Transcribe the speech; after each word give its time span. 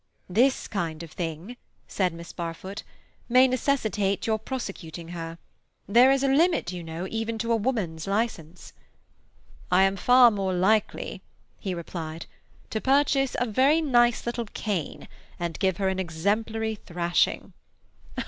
"This 0.31 0.67
kind 0.67 1.03
of 1.03 1.11
thing," 1.11 1.57
said 1.87 2.11
Miss 2.11 2.33
Barfoot, 2.33 2.81
"may 3.29 3.47
necessitate 3.47 4.25
your 4.25 4.39
prosecuting 4.39 5.09
her. 5.09 5.37
There 5.87 6.09
is 6.11 6.23
a 6.23 6.27
limit, 6.27 6.71
you 6.73 6.81
know, 6.81 7.05
even 7.11 7.37
to 7.37 7.51
a 7.51 7.55
woman's 7.55 8.07
licence." 8.07 8.73
"I 9.71 9.83
am 9.83 9.97
far 9.97 10.31
more 10.31 10.55
likely," 10.55 11.21
he 11.59 11.75
replied, 11.75 12.25
"to 12.71 12.81
purchase 12.81 13.35
a 13.39 13.45
very 13.45 13.79
nice 13.79 14.25
little 14.25 14.45
cane, 14.55 15.07
and 15.39 15.59
give 15.59 15.77
her 15.77 15.87
an 15.87 15.99
exemplary 15.99 16.73
thrashing." 16.73 17.53